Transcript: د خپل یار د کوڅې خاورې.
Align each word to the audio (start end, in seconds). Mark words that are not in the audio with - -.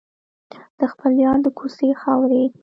د 0.79 0.81
خپل 0.91 1.11
یار 1.23 1.37
د 1.45 1.47
کوڅې 1.57 1.89
خاورې. 2.01 2.43